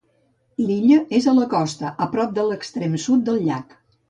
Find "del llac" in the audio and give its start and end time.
3.31-3.79